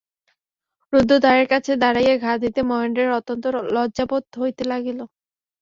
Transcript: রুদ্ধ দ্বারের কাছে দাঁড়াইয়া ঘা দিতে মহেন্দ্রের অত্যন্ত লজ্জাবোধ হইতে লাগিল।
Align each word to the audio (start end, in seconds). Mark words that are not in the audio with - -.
রুদ্ধ 0.93 1.11
দ্বারের 1.23 1.47
কাছে 1.51 1.71
দাঁড়াইয়া 1.81 2.15
ঘা 2.17 2.33
দিতে 2.43 2.59
মহেন্দ্রের 2.69 3.09
অত্যন্ত 3.17 3.43
লজ্জাবোধ 3.75 4.23
হইতে 4.41 4.63
লাগিল। 4.71 4.99